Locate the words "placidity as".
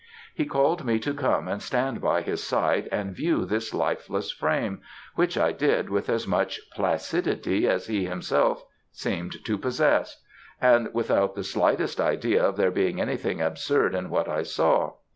6.73-7.85